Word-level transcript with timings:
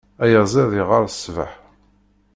Ayaziḍ 0.23 0.71
yeɣɣar 0.77 1.03
ṣṣbeḥ. 1.13 1.51